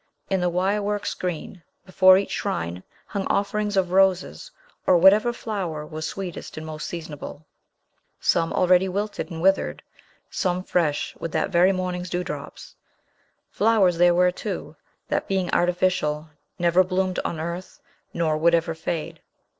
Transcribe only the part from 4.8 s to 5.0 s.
or